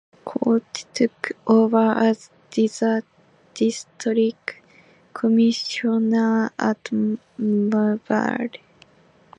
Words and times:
Coote 0.25 0.85
took 0.95 1.33
over 1.45 1.91
as 1.91 2.31
District 2.49 3.03
Commissioner 5.13 6.51
at 6.57 6.83
Mbale. 7.37 8.59